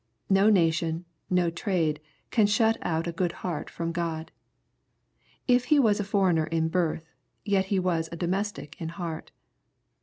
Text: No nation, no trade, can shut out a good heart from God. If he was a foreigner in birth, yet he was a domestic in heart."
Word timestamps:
No 0.31 0.49
nation, 0.49 1.05
no 1.29 1.51
trade, 1.51 1.99
can 2.31 2.47
shut 2.47 2.75
out 2.81 3.05
a 3.05 3.11
good 3.11 3.33
heart 3.45 3.69
from 3.69 3.91
God. 3.91 4.31
If 5.47 5.65
he 5.65 5.77
was 5.77 5.99
a 5.99 6.03
foreigner 6.03 6.45
in 6.47 6.69
birth, 6.69 7.11
yet 7.45 7.65
he 7.65 7.77
was 7.77 8.09
a 8.11 8.15
domestic 8.17 8.81
in 8.81 8.89
heart." 8.89 9.31